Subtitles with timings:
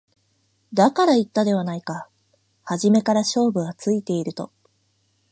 [0.73, 2.09] だから言ったではないか
[2.63, 4.51] 初めから勝負はついていると